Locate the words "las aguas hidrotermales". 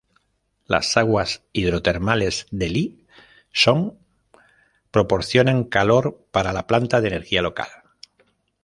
0.65-2.47